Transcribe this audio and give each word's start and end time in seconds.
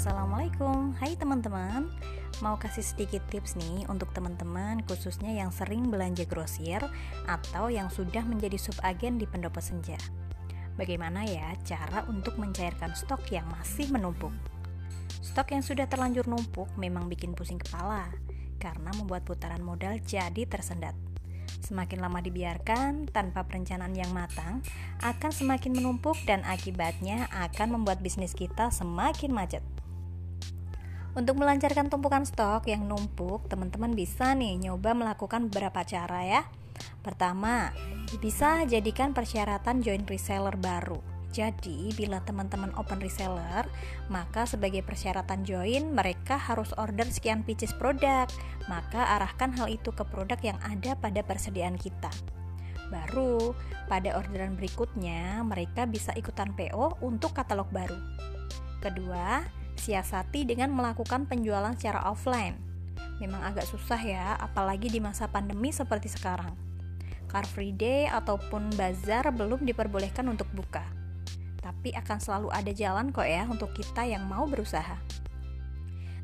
Assalamualaikum, 0.00 0.96
hai 0.96 1.12
teman-teman. 1.12 1.92
Mau 2.40 2.56
kasih 2.56 2.80
sedikit 2.80 3.20
tips 3.28 3.52
nih 3.60 3.84
untuk 3.92 4.08
teman-teman 4.16 4.80
khususnya 4.88 5.28
yang 5.28 5.52
sering 5.52 5.92
belanja 5.92 6.24
grosir 6.24 6.80
Atau 7.28 7.68
yang 7.68 7.92
sudah 7.92 8.24
menjadi 8.24 8.56
subagen 8.56 9.20
di 9.20 9.28
pendopo 9.28 9.60
senja. 9.60 10.00
Bagaimana 10.80 11.28
ya 11.28 11.52
cara 11.68 12.08
untuk 12.08 12.40
mencairkan 12.40 12.96
stok 12.96 13.28
yang 13.28 13.44
masih 13.52 13.92
menumpuk? 13.92 14.32
Stok 15.20 15.52
yang 15.52 15.60
sudah 15.60 15.84
terlanjur 15.84 16.24
numpuk 16.24 16.72
memang 16.80 17.04
bikin 17.04 17.36
pusing 17.36 17.60
kepala 17.60 18.08
Karena 18.56 18.96
membuat 18.96 19.28
putaran 19.28 19.60
modal 19.60 20.00
jadi 20.00 20.48
tersendat. 20.48 20.96
Semakin 21.60 22.00
lama 22.00 22.24
dibiarkan 22.24 23.04
tanpa 23.12 23.44
perencanaan 23.44 23.92
yang 23.92 24.08
matang, 24.16 24.64
akan 25.04 25.28
semakin 25.28 25.76
menumpuk 25.76 26.16
dan 26.24 26.40
akibatnya 26.48 27.28
akan 27.36 27.76
membuat 27.76 28.00
bisnis 28.00 28.32
kita 28.32 28.72
semakin 28.72 29.36
macet. 29.36 29.60
Untuk 31.10 31.42
melancarkan 31.42 31.90
tumpukan 31.90 32.22
stok 32.22 32.70
yang 32.70 32.86
numpuk, 32.86 33.50
teman-teman 33.50 33.98
bisa 33.98 34.30
nih 34.38 34.54
nyoba 34.62 34.94
melakukan 34.94 35.50
beberapa 35.50 35.82
cara 35.82 36.22
ya. 36.22 36.42
Pertama, 37.02 37.74
bisa 38.22 38.62
jadikan 38.62 39.10
persyaratan 39.10 39.82
join 39.82 40.06
reseller 40.06 40.54
baru. 40.54 41.02
Jadi, 41.30 41.94
bila 41.94 42.18
teman-teman 42.22 42.74
open 42.74 42.98
reseller, 43.02 43.66
maka 44.10 44.46
sebagai 44.46 44.82
persyaratan 44.82 45.46
join, 45.46 45.94
mereka 45.94 46.34
harus 46.38 46.74
order 46.78 47.06
sekian 47.06 47.46
pieces 47.46 47.70
produk. 47.74 48.26
Maka 48.66 49.18
arahkan 49.18 49.54
hal 49.54 49.70
itu 49.70 49.94
ke 49.94 50.02
produk 50.06 50.38
yang 50.42 50.58
ada 50.62 50.94
pada 50.98 51.22
persediaan 51.26 51.78
kita. 51.78 52.10
Baru, 52.90 53.54
pada 53.86 54.18
orderan 54.18 54.58
berikutnya, 54.58 55.42
mereka 55.46 55.86
bisa 55.86 56.10
ikutan 56.18 56.50
PO 56.54 56.98
untuk 57.02 57.34
katalog 57.34 57.70
baru. 57.70 57.98
Kedua, 58.82 59.46
siasati 59.80 60.44
dengan 60.44 60.68
melakukan 60.76 61.24
penjualan 61.24 61.72
secara 61.72 62.04
offline. 62.04 62.60
Memang 63.16 63.40
agak 63.40 63.64
susah 63.64 63.96
ya, 63.96 64.36
apalagi 64.36 64.92
di 64.92 65.00
masa 65.00 65.24
pandemi 65.32 65.72
seperti 65.72 66.12
sekarang. 66.12 66.52
Car 67.24 67.48
Free 67.48 67.72
Day 67.72 68.04
ataupun 68.12 68.76
bazar 68.76 69.32
belum 69.32 69.64
diperbolehkan 69.64 70.28
untuk 70.28 70.52
buka. 70.52 70.84
Tapi 71.64 71.96
akan 71.96 72.18
selalu 72.20 72.48
ada 72.52 72.72
jalan 72.76 73.08
kok 73.08 73.24
ya 73.24 73.48
untuk 73.48 73.72
kita 73.72 74.04
yang 74.04 74.28
mau 74.28 74.44
berusaha. 74.44 75.00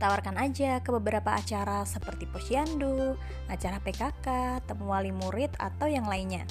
Tawarkan 0.00 0.34
aja 0.34 0.82
ke 0.82 0.90
beberapa 0.90 1.30
acara 1.30 1.86
seperti 1.86 2.26
posyandu, 2.26 3.14
acara 3.46 3.78
PKK, 3.78 4.58
temu 4.66 4.90
wali 4.90 5.14
murid, 5.14 5.54
atau 5.62 5.86
yang 5.86 6.10
lainnya. 6.10 6.42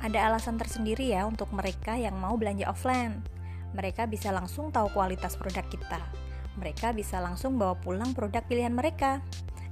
Ada 0.00 0.32
alasan 0.32 0.56
tersendiri 0.56 1.12
ya 1.12 1.28
untuk 1.28 1.52
mereka 1.52 1.96
yang 1.96 2.16
mau 2.16 2.36
belanja 2.36 2.68
offline 2.68 3.33
mereka 3.74 4.06
bisa 4.06 4.30
langsung 4.30 4.70
tahu 4.70 4.88
kualitas 4.94 5.34
produk 5.34 5.66
kita. 5.66 6.00
Mereka 6.54 6.94
bisa 6.94 7.18
langsung 7.18 7.58
bawa 7.58 7.74
pulang 7.74 8.14
produk 8.14 8.40
pilihan 8.46 8.70
mereka 8.70 9.18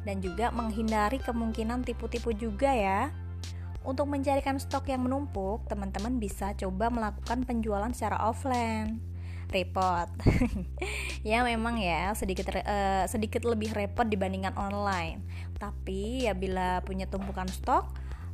dan 0.02 0.18
juga 0.18 0.50
menghindari 0.50 1.22
kemungkinan 1.22 1.86
tipu-tipu 1.86 2.34
juga 2.34 2.74
ya. 2.74 3.14
Untuk 3.82 4.06
mencarikan 4.06 4.62
stok 4.62 4.94
yang 4.94 5.06
menumpuk, 5.06 5.66
teman-teman 5.66 6.18
bisa 6.22 6.54
coba 6.54 6.86
melakukan 6.90 7.42
penjualan 7.42 7.90
secara 7.90 8.18
offline. 8.30 9.02
Repot. 9.50 10.06
ya 11.26 11.42
memang 11.42 11.78
ya 11.82 12.14
sedikit 12.14 12.50
uh, 12.54 13.04
sedikit 13.10 13.42
lebih 13.42 13.74
repot 13.74 14.06
dibandingkan 14.06 14.54
online. 14.54 15.22
Tapi 15.58 16.26
ya 16.26 16.34
bila 16.34 16.78
punya 16.86 17.10
tumpukan 17.10 17.50
stok, 17.50 17.90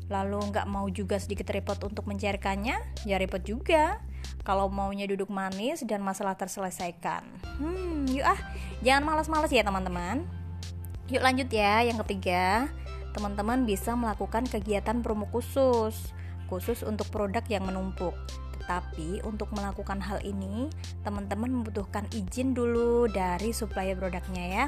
lalu 0.09 0.41
nggak 0.53 0.67
mau 0.69 0.89
juga 0.89 1.21
sedikit 1.21 1.53
repot 1.53 1.77
untuk 1.85 2.09
mencairkannya, 2.09 2.77
ya 3.05 3.17
repot 3.21 3.41
juga. 3.45 4.01
Kalau 4.45 4.73
maunya 4.73 5.05
duduk 5.05 5.29
manis 5.29 5.85
dan 5.85 6.01
masalah 6.01 6.33
terselesaikan. 6.37 7.25
Hmm, 7.61 8.09
yuk 8.09 8.25
ah, 8.25 8.41
jangan 8.81 9.05
malas-malas 9.05 9.53
ya 9.53 9.61
teman-teman. 9.61 10.25
Yuk 11.13 11.21
lanjut 11.25 11.49
ya, 11.53 11.85
yang 11.85 12.01
ketiga, 12.05 12.69
teman-teman 13.13 13.65
bisa 13.65 13.97
melakukan 13.97 14.45
kegiatan 14.49 15.01
promo 15.01 15.29
khusus, 15.29 16.13
khusus 16.49 16.85
untuk 16.85 17.09
produk 17.13 17.45
yang 17.49 17.65
menumpuk. 17.69 18.17
Tetapi 18.61 19.25
untuk 19.25 19.49
melakukan 19.57 20.01
hal 20.01 20.21
ini, 20.21 20.69
teman-teman 21.01 21.49
membutuhkan 21.49 22.05
izin 22.13 22.53
dulu 22.53 23.09
dari 23.09 23.57
supplier 23.57 23.97
produknya 23.97 24.45
ya. 24.45 24.65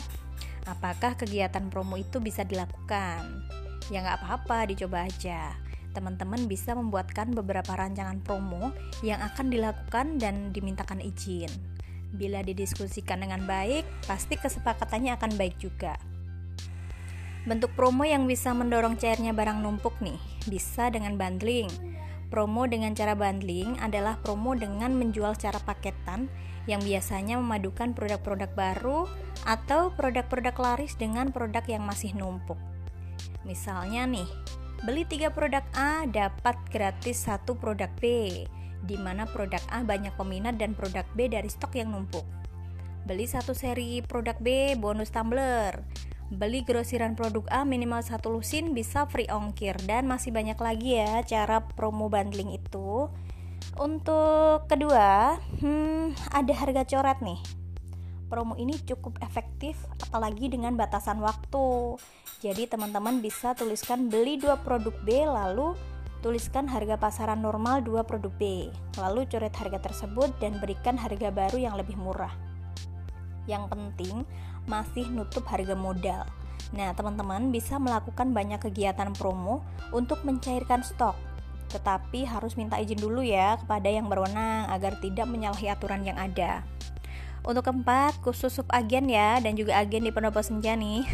Apakah 0.69 1.16
kegiatan 1.16 1.69
promo 1.69 2.00
itu 2.00 2.20
bisa 2.20 2.44
dilakukan? 2.44 3.44
Ya 3.90 4.06
nggak 4.06 4.22
apa-apa, 4.22 4.70
dicoba 4.70 5.10
aja. 5.10 5.58
Teman-teman 5.90 6.46
bisa 6.46 6.78
membuatkan 6.78 7.34
beberapa 7.34 7.74
rancangan 7.74 8.22
promo 8.22 8.70
yang 9.02 9.18
akan 9.18 9.50
dilakukan 9.50 10.22
dan 10.22 10.54
dimintakan 10.54 11.02
izin. 11.02 11.50
Bila 12.14 12.42
didiskusikan 12.46 13.26
dengan 13.26 13.42
baik, 13.46 13.82
pasti 14.06 14.38
kesepakatannya 14.38 15.18
akan 15.18 15.34
baik 15.34 15.58
juga. 15.58 15.98
Bentuk 17.46 17.74
promo 17.74 18.06
yang 18.06 18.30
bisa 18.30 18.54
mendorong 18.54 18.94
cairnya 18.94 19.34
barang 19.34 19.58
numpuk 19.58 19.98
nih, 19.98 20.18
bisa 20.46 20.86
dengan 20.94 21.18
bundling. 21.18 21.70
Promo 22.30 22.70
dengan 22.70 22.94
cara 22.94 23.18
bundling 23.18 23.74
adalah 23.82 24.22
promo 24.22 24.54
dengan 24.54 24.94
menjual 24.94 25.34
secara 25.34 25.58
paketan 25.66 26.30
yang 26.70 26.78
biasanya 26.78 27.42
memadukan 27.42 27.90
produk-produk 27.90 28.50
baru 28.54 29.10
atau 29.42 29.90
produk-produk 29.98 30.54
laris 30.54 30.94
dengan 30.94 31.34
produk 31.34 31.66
yang 31.66 31.82
masih 31.82 32.14
numpuk. 32.14 32.60
Misalnya 33.44 34.04
nih, 34.04 34.28
beli 34.84 35.08
tiga 35.08 35.32
produk 35.32 35.64
A 35.72 36.04
dapat 36.04 36.56
gratis 36.68 37.24
satu 37.24 37.56
produk 37.56 37.88
B, 38.00 38.04
di 38.84 38.96
mana 39.00 39.24
produk 39.24 39.60
A 39.72 39.80
banyak 39.80 40.12
peminat 40.16 40.60
dan 40.60 40.76
produk 40.76 41.04
B 41.16 41.32
dari 41.32 41.48
stok 41.48 41.76
yang 41.76 41.92
numpuk. 41.92 42.24
Beli 43.08 43.24
satu 43.24 43.56
seri 43.56 44.04
produk 44.04 44.36
B 44.40 44.76
bonus 44.76 45.08
tumbler. 45.08 45.80
Beli 46.30 46.62
grosiran 46.62 47.18
produk 47.18 47.42
A 47.50 47.66
minimal 47.66 48.06
satu 48.06 48.30
lusin 48.30 48.70
bisa 48.70 49.08
free 49.10 49.26
ongkir 49.26 49.74
dan 49.88 50.06
masih 50.06 50.30
banyak 50.30 50.60
lagi 50.60 51.00
ya 51.00 51.24
cara 51.26 51.64
promo 51.64 52.06
bundling 52.06 52.54
itu. 52.54 53.10
Untuk 53.80 54.68
kedua, 54.70 55.40
hmm, 55.58 56.14
ada 56.30 56.52
harga 56.54 56.86
coret 56.86 57.18
nih 57.24 57.59
promo 58.30 58.54
ini 58.54 58.78
cukup 58.86 59.18
efektif 59.20 59.74
apalagi 60.06 60.46
dengan 60.46 60.78
batasan 60.78 61.18
waktu. 61.18 61.98
Jadi 62.38 62.70
teman-teman 62.70 63.18
bisa 63.18 63.58
tuliskan 63.58 64.06
beli 64.06 64.38
dua 64.38 64.62
produk 64.62 64.94
B 65.02 65.26
lalu 65.26 65.74
tuliskan 66.22 66.69
harga 66.69 66.94
pasaran 66.94 67.42
normal 67.42 67.82
dua 67.82 68.06
produk 68.06 68.30
B. 68.38 68.70
Lalu 68.96 69.26
coret 69.26 69.52
harga 69.58 69.82
tersebut 69.82 70.30
dan 70.38 70.62
berikan 70.62 70.94
harga 70.94 71.28
baru 71.34 71.58
yang 71.58 71.74
lebih 71.74 71.98
murah. 71.98 72.32
Yang 73.50 73.66
penting 73.72 74.14
masih 74.70 75.10
nutup 75.10 75.42
harga 75.50 75.74
modal. 75.74 76.22
Nah, 76.70 76.94
teman-teman 76.94 77.50
bisa 77.50 77.82
melakukan 77.82 78.30
banyak 78.30 78.62
kegiatan 78.62 79.10
promo 79.19 79.66
untuk 79.90 80.22
mencairkan 80.22 80.86
stok. 80.86 81.19
Tetapi 81.70 82.26
harus 82.26 82.54
minta 82.54 82.78
izin 82.78 82.98
dulu 82.98 83.26
ya 83.26 83.58
kepada 83.58 83.90
yang 83.90 84.06
berwenang 84.06 84.70
agar 84.70 84.98
tidak 85.02 85.26
menyalahi 85.26 85.66
aturan 85.70 86.06
yang 86.06 86.19
ada. 86.19 86.62
Untuk 87.40 87.64
keempat, 87.64 88.20
khusus 88.20 88.52
sub 88.52 88.68
agen 88.68 89.08
ya 89.08 89.40
dan 89.40 89.56
juga 89.56 89.80
agen 89.80 90.04
di 90.04 90.12
pendopo 90.12 90.44
senja 90.44 90.76
nih. 90.76 91.08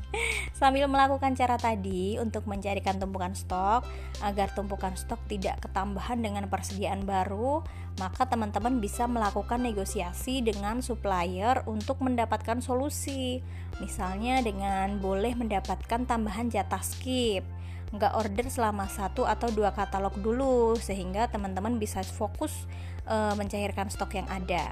Sambil 0.60 0.84
melakukan 0.92 1.32
cara 1.32 1.56
tadi 1.56 2.20
untuk 2.20 2.44
mencarikan 2.44 3.00
tumpukan 3.00 3.32
stok 3.32 3.88
agar 4.20 4.52
tumpukan 4.52 4.92
stok 4.92 5.24
tidak 5.24 5.64
ketambahan 5.64 6.20
dengan 6.20 6.44
persediaan 6.52 7.08
baru, 7.08 7.64
maka 7.96 8.28
teman-teman 8.28 8.76
bisa 8.76 9.08
melakukan 9.08 9.64
negosiasi 9.64 10.44
dengan 10.44 10.84
supplier 10.84 11.64
untuk 11.64 12.04
mendapatkan 12.04 12.60
solusi. 12.60 13.40
Misalnya 13.80 14.44
dengan 14.44 15.00
boleh 15.00 15.32
mendapatkan 15.32 16.04
tambahan 16.04 16.52
jatah 16.52 16.84
skip 16.84 17.46
nggak 17.90 18.14
order 18.14 18.46
selama 18.46 18.86
satu 18.86 19.26
atau 19.26 19.50
dua 19.50 19.74
katalog 19.74 20.14
dulu 20.22 20.78
sehingga 20.78 21.26
teman-teman 21.26 21.74
bisa 21.74 22.06
fokus 22.06 22.70
e, 23.02 23.34
mencairkan 23.34 23.90
stok 23.90 24.14
yang 24.14 24.30
ada 24.30 24.70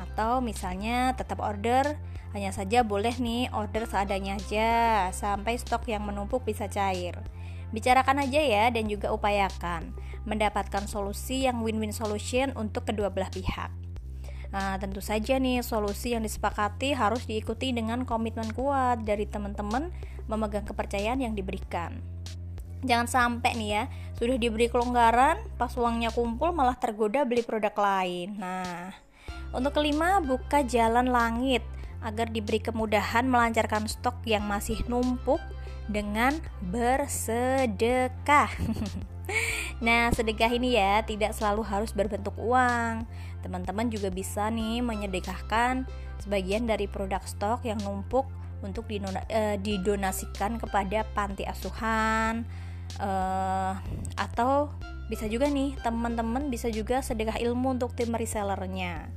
atau 0.00 0.40
misalnya 0.40 1.12
tetap 1.12 1.44
order 1.44 2.00
hanya 2.32 2.54
saja 2.54 2.86
boleh 2.86 3.12
nih 3.18 3.50
order 3.52 3.84
seadanya 3.84 4.38
aja 4.38 4.70
sampai 5.10 5.58
stok 5.58 5.90
yang 5.90 6.06
menumpuk 6.06 6.46
bisa 6.46 6.70
cair. 6.70 7.18
Bicarakan 7.70 8.26
aja 8.26 8.40
ya 8.42 8.64
dan 8.70 8.86
juga 8.86 9.14
upayakan 9.14 9.94
mendapatkan 10.26 10.86
solusi 10.86 11.46
yang 11.46 11.62
win-win 11.62 11.94
solution 11.94 12.54
untuk 12.54 12.86
kedua 12.86 13.10
belah 13.10 13.30
pihak. 13.30 13.70
Nah, 14.50 14.74
tentu 14.82 14.98
saja 14.98 15.38
nih 15.38 15.62
solusi 15.62 16.14
yang 16.14 16.26
disepakati 16.26 16.90
harus 16.94 17.22
diikuti 17.26 17.70
dengan 17.70 18.02
komitmen 18.02 18.50
kuat 18.50 19.06
dari 19.06 19.26
teman-teman 19.26 19.94
memegang 20.26 20.66
kepercayaan 20.66 21.22
yang 21.22 21.34
diberikan. 21.38 22.02
Jangan 22.82 23.06
sampai 23.06 23.54
nih 23.54 23.70
ya, 23.70 23.82
sudah 24.18 24.40
diberi 24.40 24.66
kelonggaran, 24.66 25.38
pas 25.54 25.70
uangnya 25.76 26.10
kumpul 26.10 26.50
malah 26.50 26.74
tergoda 26.74 27.22
beli 27.22 27.46
produk 27.46 27.74
lain. 27.76 28.40
Nah, 28.40 28.90
untuk 29.50 29.74
kelima, 29.74 30.22
buka 30.22 30.62
jalan 30.62 31.10
langit 31.10 31.62
agar 32.00 32.32
diberi 32.32 32.62
kemudahan 32.62 33.28
melancarkan 33.28 33.84
stok 33.84 34.24
yang 34.24 34.46
masih 34.46 34.80
numpuk 34.88 35.40
dengan 35.90 36.38
bersedekah. 36.70 38.48
nah, 39.84 40.08
sedekah 40.14 40.50
ini 40.54 40.78
ya 40.78 41.02
tidak 41.04 41.34
selalu 41.36 41.66
harus 41.66 41.90
berbentuk 41.92 42.32
uang, 42.40 43.04
Teman-teman 43.40 43.88
juga 43.88 44.12
bisa 44.12 44.52
nih 44.52 44.84
menyedekahkan 44.84 45.88
sebagian 46.20 46.68
dari 46.68 46.84
produk 46.84 47.24
stok 47.24 47.64
yang 47.64 47.80
numpuk 47.80 48.28
untuk 48.60 48.84
eh, 48.92 49.56
didonasikan 49.56 50.60
kepada 50.60 51.08
panti 51.16 51.48
asuhan 51.48 52.44
uh, 53.00 53.72
atau 54.20 54.68
bisa 55.08 55.24
juga 55.32 55.48
nih 55.48 55.80
teman-teman 55.80 56.52
bisa 56.52 56.68
juga 56.68 57.00
sedekah 57.00 57.40
ilmu 57.40 57.80
untuk 57.80 57.96
tim 57.96 58.12
resellernya 58.12 59.08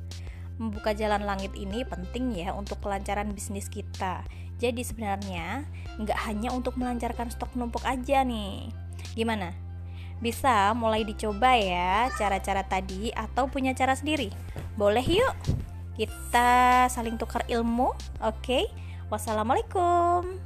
membuka 0.61 0.93
jalan 0.93 1.25
langit 1.25 1.53
ini 1.57 1.81
penting 1.85 2.33
ya 2.37 2.53
untuk 2.53 2.79
kelancaran 2.79 3.33
bisnis 3.33 3.67
kita 3.67 4.21
jadi 4.61 4.81
sebenarnya 4.85 5.65
nggak 5.99 6.19
hanya 6.29 6.53
untuk 6.53 6.77
melancarkan 6.77 7.33
stok 7.33 7.53
numpuk 7.57 7.83
aja 7.83 8.21
nih 8.21 8.69
gimana 9.17 9.53
bisa 10.23 10.71
mulai 10.71 11.03
dicoba 11.03 11.51
ya 11.59 12.07
cara-cara 12.15 12.63
tadi 12.63 13.11
atau 13.11 13.51
punya 13.51 13.75
cara 13.75 13.91
sendiri. 13.91 14.31
Boleh 14.79 15.03
yuk 15.03 15.35
kita 15.99 16.87
saling 16.87 17.19
tukar 17.19 17.43
ilmu, 17.51 17.91
oke? 18.23 18.39
Okay? 18.39 18.63
Wassalamualaikum. 19.11 20.39